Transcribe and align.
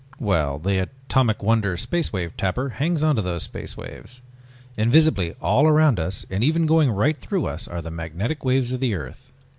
Well... 0.19 0.57
the 0.57 0.79
Atomic 0.81 1.43
Wonder 1.43 1.77
Space 1.77 2.11
Wave 2.11 2.35
Tapper 2.35 2.69
hangs 2.69 3.03
onto 3.03 3.21
those 3.21 3.43
space 3.43 3.77
waves. 3.77 4.23
Invisibly 4.75 5.33
all 5.39 5.69
about 5.71 5.99
us, 5.99 6.25
and 6.31 6.43
even 6.43 6.65
going 6.65 6.89
right 6.89 7.15
through 7.19 7.45
us, 7.45 7.67
are 7.67 7.83
the 7.83 7.91
magnetic 7.91 8.43
waves 8.43 8.73
of 8.73 8.79
the 8.79 8.95
earth. 8.95 9.31